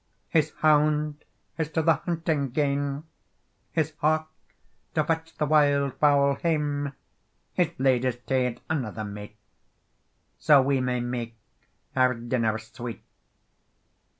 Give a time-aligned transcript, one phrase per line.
[0.29, 1.23] "His hound
[1.59, 3.03] is to the hunting gane,
[3.71, 4.31] His hawk
[4.95, 6.93] to fetch the wild fowl hame,
[7.53, 9.37] His lady's ta'en another mate,
[10.39, 11.35] So we may make
[11.95, 13.03] our dinner sweet.